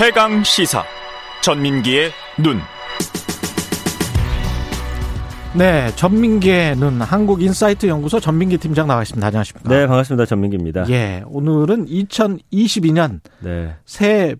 [0.00, 0.82] 최강 시사
[1.42, 2.58] 전민기의 눈.
[5.54, 9.26] 네, 전민기의 눈 한국 인사이트 연구소 전민기 팀장 나와 있습니다.
[9.26, 9.68] 안녕하십니까?
[9.68, 10.24] 네, 반갑습니다.
[10.24, 10.88] 전민기입니다.
[10.88, 13.76] 예, 오늘은 2022년 네.
[13.84, 14.36] 새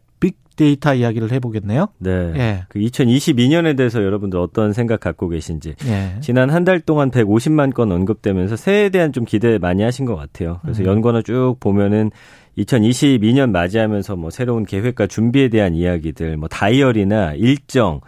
[0.60, 1.88] 빅데이터 이야기를 해보겠네요.
[1.98, 2.10] 네.
[2.36, 2.64] 예.
[2.68, 5.74] 그 2022년에 대해서 여러분들 어떤 생각 갖고 계신지.
[5.86, 6.20] 예.
[6.20, 10.58] 지난 한 달 동안 150만 건 언급되면서 새해에 대한 좀 기대 많이 하신 것 같아요.
[10.62, 10.86] 그래서 음.
[10.86, 12.10] 연관어 쭉 보면은
[12.58, 18.00] 2022년 맞이하면서 뭐 새로운 계획과 준비에 대한 이야기들, 뭐 다이어리나 일정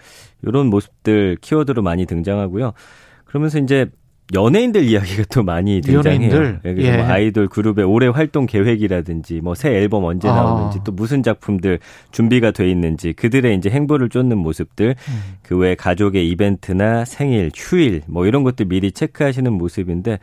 [0.42, 2.74] 이런 모습들 키워드로 많이 등장하고요.
[3.24, 3.86] 그러면서 이제
[4.34, 6.30] 연예인들 이야기가 또 많이 등장해요.
[6.32, 6.60] 연예인들?
[6.64, 7.02] 예, 그래서 뭐 예.
[7.02, 10.34] 아이돌 그룹의 올해 활동 계획이라든지 뭐 새 앨범 언제 아.
[10.34, 11.78] 나오는지 또 무슨 작품들
[12.10, 15.34] 준비가 돼 있는지 그들의 이제 행보를 쫓는 모습들 음.
[15.42, 20.18] 그 외 가족의 이벤트나 생일, 휴일 뭐 이런 것들 미리 체크하시는 모습인데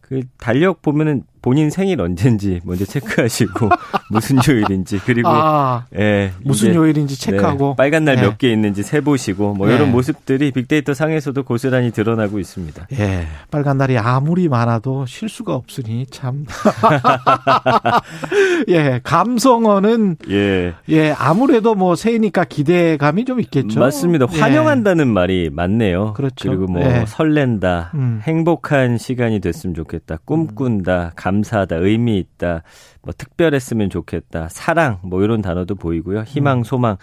[0.00, 3.70] 그 달력 보면은 본인 생일 언젠지 먼저 체크하시고
[4.10, 7.70] 무슨 요일인지 그리고 아, 예, 무슨 요일인지 체크하고.
[7.70, 8.22] 네, 빨간 날 예.
[8.22, 9.76] 몇개 있는지 세 보시고 뭐 예.
[9.76, 12.88] 이런 모습들이 빅데이터 상에서도 고스란히 드러나고 있습니다.
[12.98, 16.46] 예, 빨간 날이 아무리 많아도 실수가 없으니 참.
[18.68, 20.74] 예, 감성어는 예.
[20.88, 23.80] 예 아무래도 뭐 새해니까 기대감이 좀 있겠죠.
[23.80, 24.26] 맞습니다.
[24.32, 24.40] 예.
[24.40, 26.14] 환영한다는 말이 맞네요.
[26.14, 26.50] 그렇죠.
[26.50, 27.04] 리고뭐 예.
[27.06, 28.20] 설렌다, 음.
[28.22, 32.62] 행복한 시간이 됐으면 좋겠다, 꿈꾼다, 감사하다, 의미 있다,
[33.02, 36.20] 뭐 특별했으면 좋겠다, 사랑 뭐 이런 단어도 보이고요.
[36.20, 36.24] 음.
[36.26, 36.96] 희망, 소망.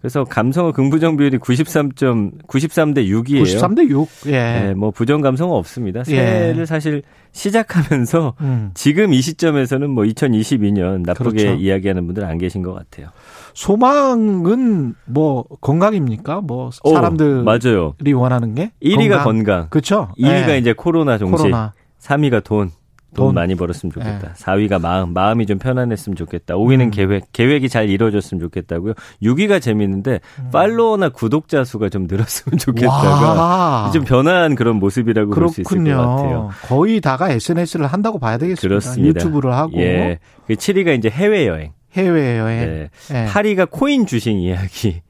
[0.00, 3.42] 그래서 감성어 긍부정 비율이 93점 93대 6이에요.
[3.42, 4.08] 93대 6.
[4.26, 4.30] 예.
[4.30, 6.04] 네, 뭐 부정 감성은 없습니다.
[6.04, 8.70] 새해를 사실 시작하면서 음.
[8.74, 11.60] 지금 이 시점에서는 뭐 2022년 나쁘게 그렇죠.
[11.60, 13.08] 이야기하는 분들 안 계신 것 같아요.
[13.54, 16.42] 소망은 뭐 건강입니까?
[16.42, 17.94] 뭐 오, 사람들이 맞아요.
[18.14, 20.10] 원하는 게 1위가 건강, 그렇죠.
[20.16, 20.58] 2위가 예.
[20.58, 21.74] 이제 코로나 종식, 코로나.
[22.00, 22.70] 3위가 돈.
[23.14, 23.34] 돈, 돈.
[23.34, 24.28] 많이 벌었으면 좋겠다.
[24.28, 24.32] 예.
[24.34, 26.54] 4위가 마음, 마음이 좀 편안했으면 좋겠다.
[26.54, 26.90] 5위는 음.
[26.90, 28.94] 계획, 계획이 잘 이루어졌으면 좋겠다고요.
[29.22, 30.20] 6위가 재밌는데
[30.52, 33.90] 팔로워나 구독자 수가 좀 늘었으면 좋겠다가 와.
[33.92, 36.50] 좀 변화한 그런 모습이라고 볼 수 있을 것 같아요.
[36.66, 38.68] 거의 다가 SNS를 한다고 봐야 되겠습니다.
[38.68, 39.08] 그렇습니다.
[39.20, 40.18] 유튜브를 하고 예.
[40.46, 41.72] 그 7위가 이제 해외 여행.
[41.94, 42.60] 해외 여행.
[42.60, 42.90] 네.
[43.12, 43.26] 예.
[43.26, 45.00] 8위가 코인 주식 이야기.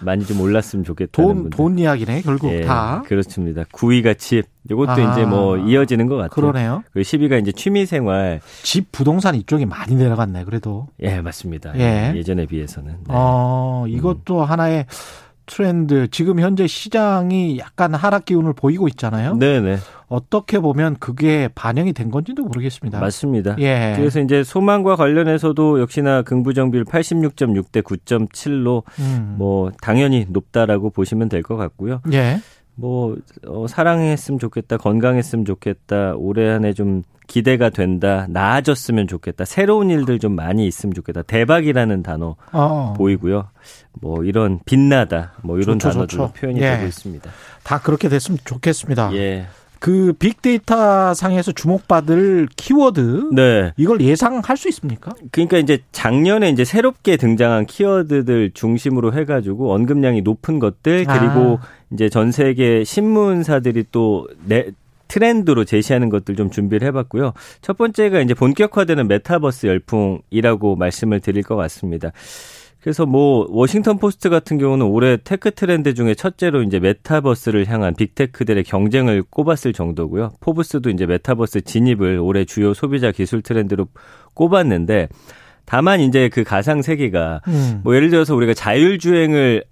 [0.00, 1.56] 많이 좀 올랐으면 좋겠다는 돈, 분들.
[1.56, 3.02] 돈 이야기네, 결국 예, 다.
[3.06, 3.64] 그렇습니다.
[3.64, 4.44] 9위가 집.
[4.70, 5.12] 이것도 아.
[5.12, 6.28] 이제 뭐 이어지는 것 같아요.
[6.30, 6.82] 그러네요.
[6.92, 8.40] 그리고 10위가 이제 취미생활.
[8.62, 10.88] 집 부동산 이쪽이 많이 내려갔네, 그래도.
[11.00, 11.78] 예, 맞습니다.
[11.78, 12.12] 예.
[12.14, 12.90] 예전에 비해서는.
[12.92, 13.04] 네.
[13.08, 14.86] 어, 이것도 하나의
[15.48, 16.06] 트렌드.
[16.10, 19.34] 지금 현재 시장이 약간 하락 기운을 보이고 있잖아요.
[19.36, 19.78] 네네.
[20.06, 23.00] 어떻게 보면 그게 반영이 된 건지도 모르겠습니다.
[23.00, 23.56] 맞습니다.
[23.58, 23.94] 예.
[23.96, 29.34] 그래서 이제 소망과 관련해서도 역시나 긍부정 비율 86.6 대 9.7로 음.
[29.38, 32.00] 뭐 당연히 높다라고 보시면 될 것 같고요.
[32.12, 32.40] 예.
[32.80, 33.16] 뭐
[33.46, 40.18] 어, 사랑했으면 좋겠다, 건강했으면 좋겠다, 올해 한 해 좀 기대가 된다, 나아졌으면 좋겠다, 새로운 일들
[40.18, 42.94] 좀 많이 있으면 좋겠다, 대박이라는 단어 어.
[42.96, 43.48] 보이고요.
[44.00, 46.32] 뭐 이런 빛나다, 뭐 이런 좋죠, 단어들로 좋죠.
[46.40, 46.70] 표현이 예.
[46.76, 47.30] 되고 있습니다.
[47.64, 49.12] 다 그렇게 됐으면 좋겠습니다.
[49.14, 49.46] 예,
[49.78, 53.72] 그 빅데이터 상에서 주목받을 키워드 네.
[53.76, 55.12] 이걸 예상할 수 있습니까?
[55.30, 61.66] 그러니까 이제 작년에 이제 새롭게 등장한 키워드들 중심으로 해 가지고 언급량이 높은 것들 그리고 아.
[61.92, 64.66] 이제 전 세계 신문사들이 또 내,
[65.08, 67.32] 트렌드로 제시하는 것들 좀 준비를 해봤고요.
[67.62, 72.12] 첫 번째가 이제 본격화되는 메타버스 열풍이라고 말씀을 드릴 것 같습니다.
[72.80, 78.62] 그래서 뭐 워싱턴 포스트 같은 경우는 올해 테크 트렌드 중에 첫째로 이제 메타버스를 향한 빅테크들의
[78.64, 80.32] 경쟁을 꼽았을 정도고요.
[80.40, 83.88] 포브스도 이제 메타버스 진입을 올해 주요 소비자 기술 트렌드로
[84.34, 85.08] 꼽았는데
[85.64, 87.80] 다만 이제 그 가상 세계가 음.
[87.82, 89.64] 뭐 예를 들어서 우리가 자율 주행을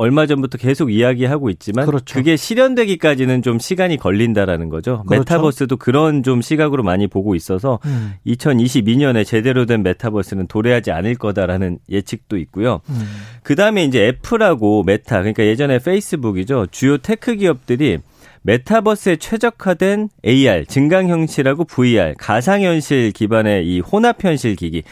[0.00, 2.14] 얼마 전부터 계속 이야기하고 있지만 그렇죠.
[2.14, 5.02] 그게 실현되기까지는 좀 시간이 걸린다라는 거죠.
[5.06, 5.20] 그렇죠.
[5.20, 8.14] 메타버스도 그런 좀 시각으로 많이 보고 있어서 음.
[8.26, 12.80] 2022년에 제대로 된 메타버스는 도래하지 않을 거다라는 예측도 있고요.
[12.88, 13.06] 음.
[13.42, 16.68] 그 다음에 이제 애플하고 메타, 그러니까 예전에 페이스북이죠.
[16.70, 17.98] 주요 테크 기업들이
[18.40, 24.82] 메타버스에 최적화된 AR, 증강현실하고 VR, 가상현실 기반의 이 혼합현실 기기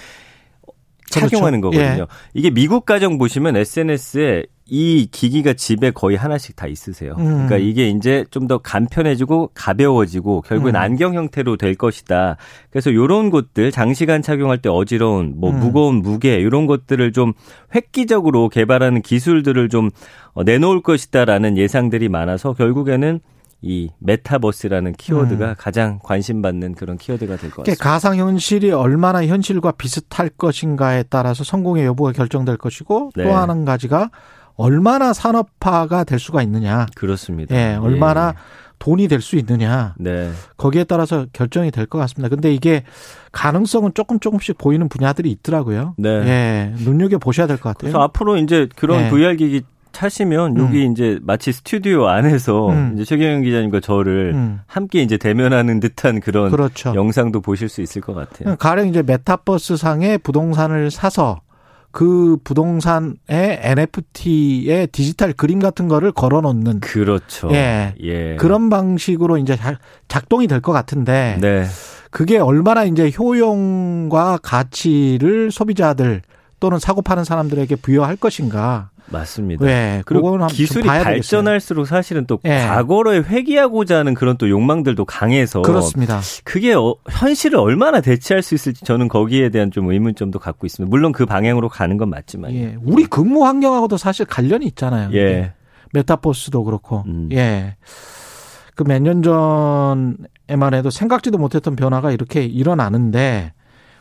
[1.10, 1.78] 착용하는 그렇죠.
[1.78, 2.06] 거거든요.
[2.34, 7.14] 이게 미국 가정 보시면 SNS에 이 기기가 집에 거의 하나씩 다 있으세요.
[7.19, 7.25] 음.
[7.25, 10.81] 그러니까 이게 이제 좀 더 간편해지고 가벼워지고 결국엔 음.
[10.81, 12.37] 안경 형태로 될 것이다.
[12.70, 15.60] 그래서 요런 것들 장시간 착용할 때 어지러운 뭐 음.
[15.60, 17.34] 무거운 무게 이런 것들을 좀
[17.75, 19.90] 획기적으로 개발하는 기술들을 좀
[20.32, 23.20] 어, 내놓을 것이다라는 예상들이 많아서 결국에는
[23.60, 25.55] 이 메타버스라는 키워드가 음.
[25.58, 27.82] 가장 관심받는 그런 키워드가 될 것 같습니다.
[27.82, 33.25] 가상 현실이 얼마나 현실과 비슷할 것인가에 따라서 성공의 여부가 결정될 것이고 네.
[33.25, 34.10] 또한 가지가
[34.55, 36.87] 얼마나 산업화가 될 수가 있느냐.
[36.94, 37.55] 그렇습니다.
[37.56, 38.40] 예, 얼마나 예.
[38.78, 39.94] 돈이 될 수 있느냐.
[39.99, 40.31] 네.
[40.56, 42.28] 거기에 따라서 결정이 될 것 같습니다.
[42.28, 42.84] 근데 이게
[43.32, 45.94] 가능성은 조금 조금씩 보이는 분야들이 있더라고요.
[45.99, 46.08] 네.
[46.08, 47.90] 예, 눈여겨 보셔야 될 것 같아요.
[47.93, 49.11] 그래서 앞으로 이제 그런 예.
[49.11, 49.62] VR 기기
[49.98, 50.62] 차시면 음.
[50.62, 52.92] 여기 이제 마치 스튜디오 안에서 음.
[52.94, 54.60] 이제 최경영 기자님과 저를 음.
[54.68, 56.92] 함께 이제 대면하는 듯한 그런 그렇죠.
[56.94, 58.54] 영상도 보실 수 있을 것 같아요.
[58.56, 61.40] 가령 이제 메타버스 상의 부동산을 사서
[61.90, 67.48] 그 부동산의 NFT의 디지털 그림 같은 거를 걸어 놓는 그렇죠.
[67.50, 67.92] 예.
[68.00, 68.36] 예.
[68.36, 69.56] 그런 방식으로 이제
[70.06, 71.64] 작동이 될 것 같은데 네.
[72.12, 76.22] 그게 얼마나 이제 효용과 가치를 소비자들
[76.60, 78.90] 또는 사고 파는 사람들에게 부여할 것인가.
[79.10, 79.64] 맞습니다.
[79.64, 82.66] 네, 그리고 기술이 발전할수록 사실은 또 네.
[82.66, 86.20] 과거를 회귀하고자 하는 그런 또 욕망들도 강해서 그렇습니다.
[86.44, 90.88] 그게 어, 현실을 얼마나 대체할 수 있을지 저는 거기에 대한 좀 의문점도 갖고 있습니다.
[90.90, 92.76] 물론 그 방향으로 가는 건 맞지만, 예.
[92.82, 95.11] 우리 근무 환경하고도 사실 관련이 있잖아요.
[95.14, 95.52] 예.
[95.93, 97.28] 메타버스도 그렇고, 음.
[97.32, 97.76] 예.
[98.75, 103.52] 그 몇 년 전에만 해도 생각지도 못했던 변화가 이렇게 일어나는데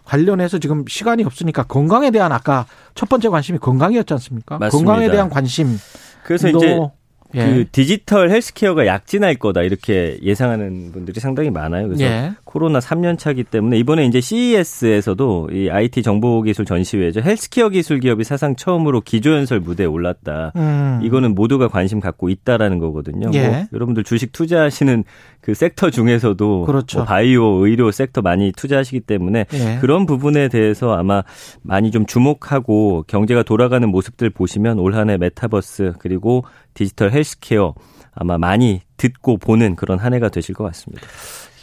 [0.07, 2.65] 관련해서 지금 시간이 없으니까 건강에 대한 아까
[2.95, 4.57] 첫 번째 관심이 건강이었지 않습니까?
[4.57, 4.92] 맞습니다.
[4.92, 5.77] 건강에 대한 관심.
[6.24, 6.80] 그래서 이제
[7.36, 7.45] 예.
[7.45, 11.88] 그 디지털 헬스케어가 약진할 거다 이렇게 예상하는 분들이 상당히 많아요.
[11.88, 12.31] 그래서 예.
[12.45, 17.19] 코로나 3년 차기 때문에 이번에 이제 CES에서도 이 IT 정보기술 전시회죠.
[17.21, 20.53] 헬스케어 기술 기업이 사상 처음으로 기조연설 무대에 올랐다.
[20.56, 21.01] 음.
[21.03, 23.30] 이거는 모두가 관심 갖고 있다라는 거거든요.
[23.33, 23.48] 예.
[23.48, 25.03] 뭐 여러분들 주식 투자하시는
[25.47, 26.97] 그 섹터 중에서도 그렇죠.
[26.97, 29.77] 뭐 바이오, 의료 섹터 많이 투자하시기 때문에 예.
[29.79, 31.23] 그런 부분에 대해서 아마
[31.61, 37.75] 많이 좀 주목하고 경제가 돌아가는 모습들 보시면 올 한해 메타버스 그리고 디지털 헬스케어
[38.13, 41.07] 아마 많이 듣고 보는 그런 한 해가 되실 것 같습니다.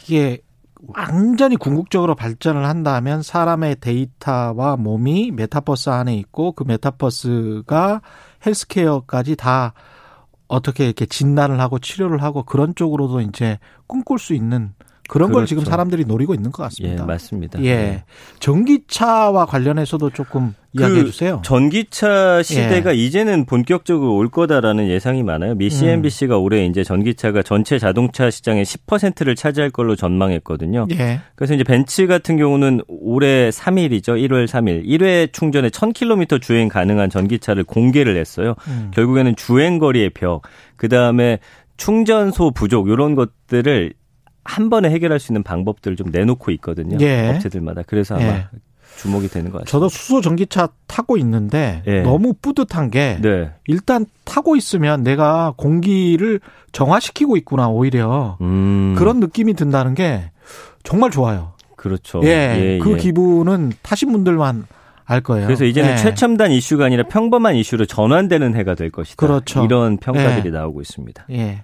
[0.03, 0.39] 이게
[0.87, 8.01] 완전히 궁극적으로 발전을 한다면 사람의 데이터와 몸이 메타버스 안에 있고 그 메타버스가
[8.43, 9.73] 헬스케어까지 다
[10.47, 13.57] 어떻게 이렇게 진단을 하고 치료를 하고 그런 쪽으로도 이제
[13.87, 14.73] 꿈꿀 수 있는
[15.07, 15.39] 그런 그렇죠.
[15.39, 17.03] 걸 지금 사람들이 노리고 있는 것 같습니다.
[17.03, 17.61] 예, 맞습니다.
[17.63, 17.75] 예.
[17.75, 18.03] 네.
[18.39, 21.41] 전기차와 관련해서도 조금 그 이야기해 주세요.
[21.43, 22.99] 전기차 시대가 예.
[22.99, 25.55] 이제는 본격적으로 올 거다라는 예상이 많아요.
[25.55, 26.43] 미 CNBC가 음.
[26.43, 30.87] 올해 이제 전기차가 전체 자동차 시장의 10%를 차지할 걸로 전망했거든요.
[30.91, 31.19] 예.
[31.35, 34.21] 그래서 이제 벤츠 같은 경우는 올해 3일이죠.
[34.27, 38.55] 1월 3일 1회 충전에 1000km 주행 가능한 전기차를 공개를 했어요.
[38.67, 38.91] 음.
[38.93, 40.41] 결국에는 주행 거리의 벽,
[40.77, 41.39] 그다음에
[41.77, 43.93] 충전소 부족 이런 것들을
[44.45, 46.97] 한 번에 해결할 수 있는 방법들을 좀 내놓고 있거든요.
[47.01, 47.29] 예.
[47.29, 47.81] 업체들마다.
[47.85, 48.45] 그래서 아마 예.
[48.97, 49.69] 주목이 되는 것 같아요.
[49.69, 52.01] 저도 수소 전기차 타고 있는데 예.
[52.01, 53.51] 너무 뿌듯한 게 네.
[53.67, 56.39] 일단 타고 있으면 내가 공기를
[56.71, 58.95] 정화시키고 있구나 오히려 음.
[58.97, 60.31] 그런 느낌이 든다는 게
[60.83, 61.53] 정말 좋아요.
[61.75, 62.21] 그렇죠.
[62.23, 62.97] 예, 예그 예.
[62.97, 64.65] 기분은 타신 분들만
[65.05, 65.45] 알 거예요.
[65.45, 65.97] 그래서 이제는 예.
[65.97, 69.17] 최첨단 이슈가 아니라 평범한 이슈로 전환되는 해가 될 것이다.
[69.17, 69.63] 그렇죠.
[69.63, 70.51] 이런 평가들이 예.
[70.51, 71.25] 나오고 있습니다.
[71.31, 71.63] 예.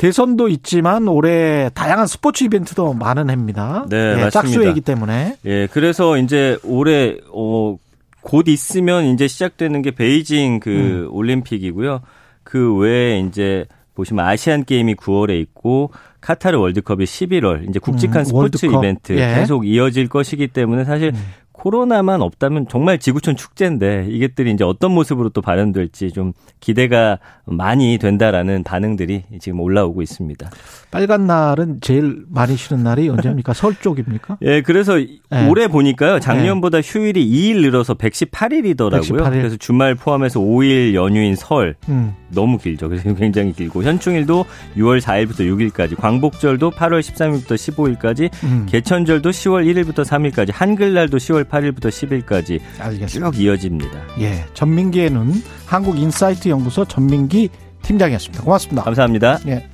[0.00, 3.84] 대선도 있지만 올해 다양한 스포츠 이벤트도 많은 해입니다.
[3.90, 4.30] 네, 예, 맞습니다.
[4.30, 5.36] 짝수이기 때문에.
[5.44, 7.76] 예, 그래서 이제 올해 어,
[8.22, 11.08] 곧 있으면 이제 시작되는 게 베이징 그 음.
[11.10, 12.00] 올림픽이고요.
[12.44, 15.90] 그 외에 이제 보시면 아시안 게임이 9월에 있고
[16.22, 18.82] 카타르 월드컵이 11월 이제 굵직한 음, 스포츠 월드컵.
[18.82, 19.34] 이벤트 예.
[19.34, 21.22] 계속 이어질 것이기 때문에 사실 음.
[21.60, 28.64] 코로나만 없다면 정말 지구촌 축제인데 이것들이 이제 어떤 모습으로 또 발현될지 좀 기대가 많이 된다라는
[28.64, 30.50] 반응들이 지금 올라오고 있습니다.
[30.90, 33.52] 빨간 날은 제일 많이 쉬는 날이 언제입니까?
[33.52, 34.38] 설 쪽입니까?
[34.42, 35.48] 예, 그래서 네.
[35.48, 36.18] 올해 보니까요.
[36.18, 36.88] 작년보다 네.
[36.88, 39.18] 휴일이 2일 늘어서 118일이더라고요.
[39.18, 39.30] 118일.
[39.32, 42.14] 그래서 주말 포함해서 5일 연휴인 설 음.
[42.30, 42.88] 너무 길죠.
[42.88, 44.44] 그래서 굉장히 길고 현충일도
[44.76, 48.66] 6월 4일부터 6일까지, 광복절도 8월 13일부터 15일까지, 음.
[48.68, 53.30] 개천절도 10월 1일부터 3일까지, 한글날도 10월 8일부터 10일까지 알겠습니다.
[53.30, 54.00] 쭉 이어집니다.
[54.20, 55.32] 예, 전민기의 눈
[55.66, 57.50] 한국인사이트 연구소 전민기
[57.82, 58.44] 팀장이었습니다.
[58.44, 58.82] 고맙습니다.
[58.82, 59.38] 감사합니다.
[59.48, 59.68] 예.